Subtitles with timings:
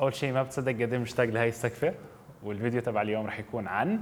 [0.00, 1.94] أول شيء ما بتصدق قد إيه مشتاق لهي السقفة
[2.42, 4.00] والفيديو تبع اليوم رح يكون عن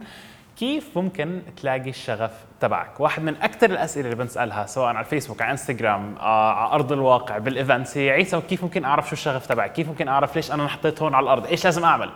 [0.58, 3.00] كيف ممكن تلاقي الشغف تبعك.
[3.00, 7.38] واحد من أكثر الأسئلة اللي بنسألها سواء على الفيسبوك على إنستغرام آه، على أرض الواقع
[7.38, 10.62] بال events هي عيسى كيف ممكن أعرف شو الشغف تبعك كيف ممكن أعرف ليش أنا
[10.62, 12.10] انحطيت هون على الأرض؟ إيش لازم أعمل؟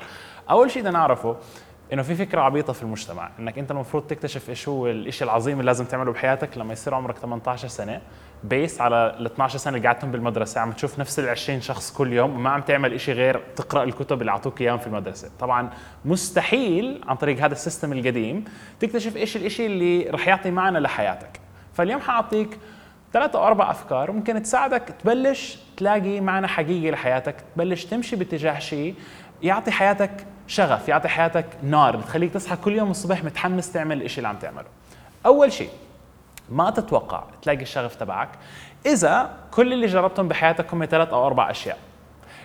[0.51, 1.37] أول شيء بدنا نعرفه
[1.93, 5.67] إنه في فكرة عبيطة في المجتمع إنك أنت المفروض تكتشف إيش هو الشيء العظيم اللي
[5.67, 8.01] لازم تعمله بحياتك لما يصير عمرك 18 سنة
[8.45, 12.13] based على ال 12 سنة اللي قعدتهم بالمدرسة عم تشوف نفس ال 20 شخص كل
[12.13, 15.31] يوم وما عم تعمل شيء غير تقرأ الكتب اللي أعطوك إياهم في المدرسة.
[15.39, 15.71] طبعا
[16.05, 18.45] مستحيل عن طريق هذا السيستم القديم
[18.81, 21.41] تكتشف إيش الشيء اللي رح يعطي معنى لحياتك.
[21.73, 22.59] فاليوم حأعطيك
[23.13, 28.95] ثلاثة أو أربع أفكار ممكن تساعدك تبلش تلاقي معنى حقيقي لحياتك تبلش تمشي باتجاه شيء
[29.43, 34.29] يعطي حياتك شغف يعطي حياتك نار بتخليك تصحى كل يوم الصبح متحمس تعمل الشيء اللي
[34.29, 34.67] عم تعمله.
[35.27, 35.71] أول شيء
[36.51, 38.29] ما تتوقع تلاقي الشغف تبعك
[38.87, 41.79] إذا كل اللي جربتهم بحياتك هم ثلاث أو أربع أشياء.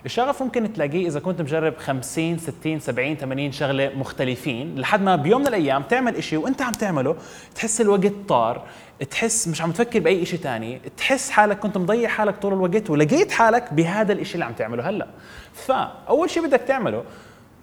[0.06, 5.42] الشغف ممكن تلاقيه إذا كنت مجرب 50 60 70 80 شغلة مختلفين لحد ما بيوم
[5.42, 7.16] من الأيام تعمل إشي وأنت عم تعمله
[7.56, 8.64] تحس الوقت طار
[9.12, 13.32] تحس مش عم تفكر بأي شيء ثاني تحس حالك كنت مضيع حالك طول الوقت ولقيت
[13.32, 15.08] حالك بهذا الإشي اللي عم تعمله هلأ.
[15.54, 17.04] فأول شيء بدك تعمله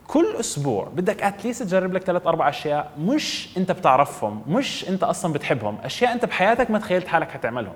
[0.06, 5.33] كل أسبوع بدك اتليست تجرب لك ثلاث أربع أشياء مش أنت بتعرفهم مش أنت أصلا
[5.33, 7.74] بتحبهم أشياء أنت بحياتك ما تخيلت حالك حتعملهم.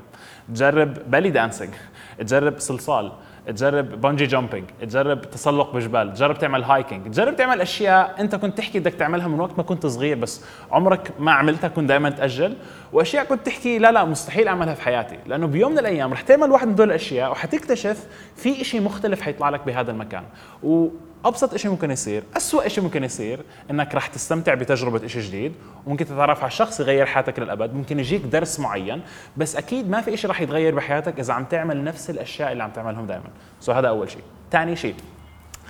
[0.54, 1.70] تجرب belly dancing
[2.18, 3.12] تجرب صلصال
[3.46, 8.80] تجرب bungee jumping تجرب تسلق بجبال تجرب تعمل hiking تجرب تعمل أشياء أنت كنت تحكي
[8.80, 12.56] بدك تعملها من وقت ما كنت صغير بس عمرك ما عملتها كنت دائما تأجل.
[12.92, 16.50] وأشياء كنت تحكي لا لا مستحيل أعملها في حياتي لأنه بيوم من الأيام رح تعمل
[16.50, 18.06] واحد من دول الأشياء وحتكتشف
[18.36, 20.24] في شيء مختلف حيطلع لك بهذا المكان.
[20.62, 20.88] و
[21.24, 25.54] أبسط شيء ممكن يصير اسوء شيء ممكن يصير إنك رح تستمتع بتجربة شيء جديد
[25.86, 29.02] وممكن تتعرف على شخص يغير حياتك للأبد ممكن يجيك درس معين
[29.36, 32.70] بس أكيد ما في شيء رح يتغير بحياتك إذا عم تعمل نفس الأشياء اللي عم
[32.70, 33.28] تعملهم دائما
[33.60, 34.94] so هذا أول شيء ثاني شيء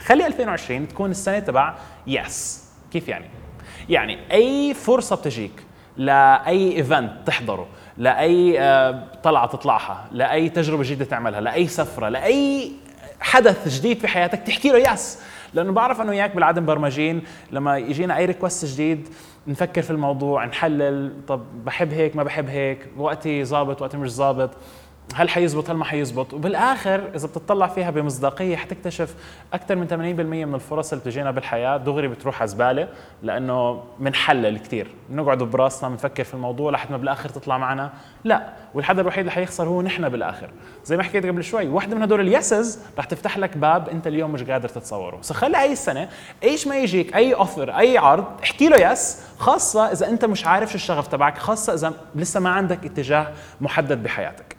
[0.05, 1.75] خلي 2020 تكون السنة تبع
[2.07, 2.65] yes.
[2.93, 3.27] كيف يعني؟
[3.89, 5.65] يعني أي فرصة بتجيك
[5.97, 7.67] لأي event تحضره
[7.97, 12.73] لأي آه، طلعة تطلعها لأي تجربة جديدة تعملها لأي سفرة لأي
[13.21, 15.19] حدث جديد في حياتك تحكي له yes.
[15.55, 17.23] لأنه بعرف أنه وياك بالعادة مبرمجين
[17.53, 19.09] لما يجينا أي ريكوست جديد
[19.47, 24.51] نفكر في الموضوع نحلل طب بحب هيك ما بحب هيك وقتي ظابط وقتي مش ظابط.
[25.15, 29.15] هل حيزبط هل ما حيزبط؟ وبالآخر إذا بتطلع فيها بمصداقية حتكتشف
[29.53, 31.77] أكثر من 80% من الفرص اللي بتجينا بالحياة.
[31.77, 32.89] دغري بتروح على زباله
[33.23, 37.93] لأنه بنحلل كثير بنقعد براسنا بنفكر في الموضوع لحد ما بالآخر تطلع معنا.
[38.25, 40.51] لا والحدا الوحيد اللي حيخسر هو نحن بالآخر.
[40.85, 44.07] زي ما حكيت قبل شوي واحدة من هدول ال yeses رح تفتح لك باب أنت
[44.07, 45.21] اليوم مش قادر تتصوره.
[45.23, 46.09] خلي هاي السنة
[46.43, 50.69] إيش ما يجيك أي offer أي عرض احكي له yes خاصة إذا أنت مش عارف
[50.69, 53.29] شو الشغف تبعك خاصة إذا لسه ما عندك اتجاه
[53.61, 54.58] محدد بحياتك.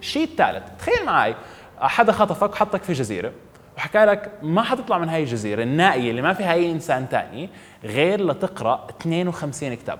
[0.00, 1.34] الشيء الثالث تخيل معي
[1.80, 3.32] حدا خطفك وحطك في جزيرة
[3.76, 7.50] وحكى لك ما حتطلع من هاي الجزيرة النائية اللي ما فيها أي إنسان ثاني
[7.84, 9.98] غير لتقرأ 52 كتاب.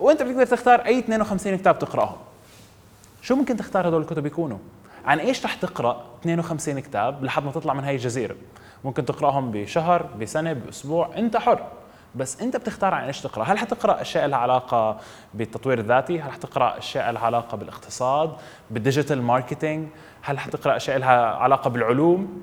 [0.00, 2.16] وأنت بتقدر تختار أي 52 كتاب تقرأهم.
[3.22, 4.58] شو ممكن تختار هدول الكتب يكونوا؟
[5.04, 8.36] عن إيش رح تقرأ 52 كتاب لحد ما تطلع من هاي الجزيرة؟
[8.84, 11.66] ممكن تقرأهم بشهر بسنة بأسبوع أنت حر.
[12.14, 14.96] بس انت بتختار عن إيش تقرأ؟ هل حتقرأ أشياء لها علاقة
[15.34, 18.32] بالتطوير الذاتي؟ هل حتقرأ أشياء لها علاقة بالاقتصاد؟
[18.70, 19.88] بال digital marketing
[20.22, 22.42] هل حتقرأ أشياء لها علاقة بالعلوم؟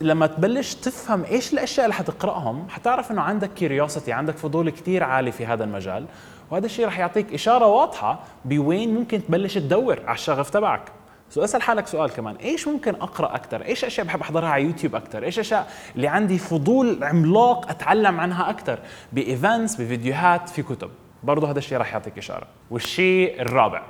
[0.00, 5.32] لما تبلش تفهم إيش الأشياء اللي حتقرأهم حتعرف إنه عندك curiosity عندك فضول كثير عالي
[5.32, 6.06] في هذا المجال
[6.50, 10.92] وهذا الشيء رح يعطيك إشارة واضحة بوين ممكن تبلش تدور على الشغف تبعك.
[11.30, 12.36] so أسأل حالك سؤال كمان.
[12.36, 16.38] إيش ممكن أقرأ أكثر إيش أشياء بحب أحضرها على يوتيوب أكثر إيش أشياء اللي عندي
[16.38, 18.78] فضول عملاق أتعلم عنها أكثر
[19.12, 20.90] ب events بفيديوهات في كتب.
[21.22, 22.46] برضه هذا الشيء راح يعطيك إشارة.
[22.70, 23.82] والشيء الرابع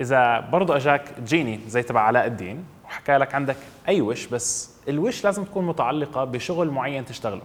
[0.00, 3.56] إذا برضه أجاك genie زي تبع علاء الدين وحكى لك عندك
[3.88, 7.42] أي wish بس ال wish لازم تكون متعلقة بشغل معين تشتغله.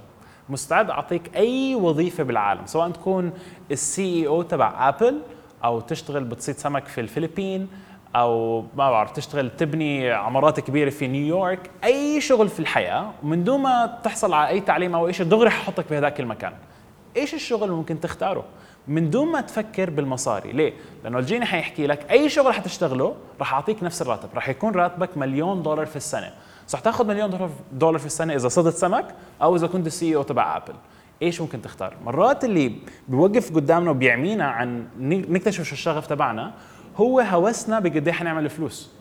[0.50, 3.32] مستعد أعطيك أي وظيفة بالعالم سواء تكون
[3.72, 5.22] ال CEO تبع Apple
[5.64, 7.68] أو تشتغل بتصيد سمك في الفلبين
[8.16, 13.62] أو ما بعرف تشتغل تبني عمارات كبيرة في نيويورك أي شغل في الحياة ومن دون
[13.62, 16.54] ما تحصل على أي تعليم أو شيء دغري ححطك في هذاك المكان.
[17.18, 18.46] إيش الشغل اللي ممكن تختاره؟
[18.88, 20.52] من دون ما تفكر بالمصاري.
[20.52, 20.74] ليه؟
[21.04, 24.30] لأنه ال genie حيحكي لك أي شغل حتشتغله راح أعطيك نفس الراتب.
[24.36, 26.34] راح يكون راتبك مليون دولار في السنة.
[26.68, 29.06] صح تاخذ مليون دولار في السنة إذا صدت سمك
[29.42, 30.74] أو إذا كنت السي أو تبع آبل.
[31.22, 32.76] إيش ممكن تختار؟ مرات اللي
[33.08, 36.54] بيوقف قدامنا وبيعمينا عن نكتشف شو الشغف تبعنا
[36.98, 38.92] هو هوسنا بقد إيه حنعمل فلوس.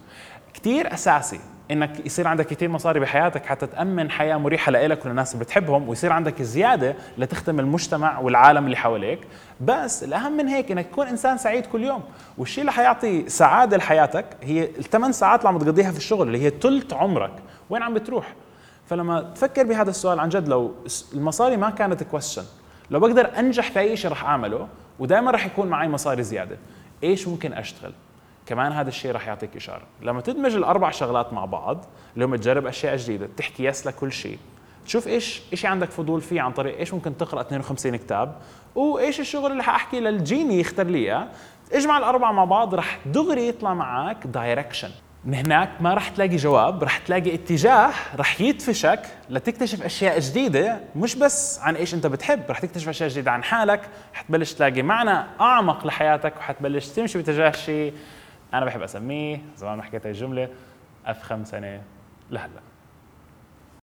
[0.54, 1.40] كثير أساسي
[1.70, 6.12] إنك يصير عندك كثير مصاري بحياتك حتى تامن حياة مريحة لك وللناس اللي بتحبهم ويصير
[6.12, 9.20] عندك زيادة لتخدم المجتمع والعالم اللي حواليك.
[9.60, 12.02] بس الأهم من هيك إنك تكون إنسان سعيد كل يوم.
[12.38, 16.50] والشيء اللي حيعطي سعادة لحياتك هي الثمان ساعات اللي عم تقضيها في الشغل اللي هي
[16.50, 17.32] ثلث عمرك.
[17.70, 18.34] وين عم بتروح؟
[18.86, 20.74] فلما تفكر بهذا السؤال عن جد لو
[21.14, 22.44] المصاري ما كانت question
[22.90, 26.56] لو بقدر أنجح في أي شيء رح أعمله ودائما رح يكون معي مصاري زيادة.
[27.02, 27.92] إيش ممكن أشتغل؟
[28.46, 29.82] كمان هذا الشيء رح يعطيك إشارة.
[30.02, 31.84] لما تدمج الأربع شغلات مع بعض
[32.14, 34.38] اللي هم تجرب أشياء جديدة تحكي yes لكل شيء
[34.86, 38.36] تشوف إيش إيش عندك فضول فيه عن طريق إيش ممكن تقرأ 52 كتاب
[38.74, 41.28] وإيش الشغل اللي حأحكي لل genie يختار لي إياه.
[41.72, 44.90] اجمع الأربعة مع بعض رح دغري يطلع معك direction
[45.26, 49.00] من هناك ما رح تلاقي جواب رح تلاقي اتجاه رح يدفشك
[49.30, 53.80] لتكتشف أشياء جديدة مش بس عن إيش أنت بتحب رح تكتشف أشياء جديدة عن حالك
[54.14, 57.92] حتبلش تلاقي معنى أعمق لحياتك وحتبلش تمشي باتجاه شيء
[58.54, 60.48] أنا بحب أسميه زمان ما حكيت الجملة
[61.06, 61.82] افخم سنة
[62.30, 62.60] لهلا.